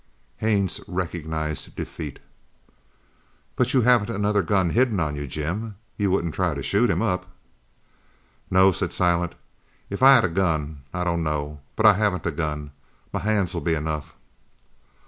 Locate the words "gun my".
12.31-13.19